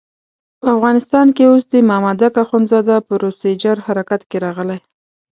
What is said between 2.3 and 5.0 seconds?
اخندزاده پروسیجر حرکت کې راغلی.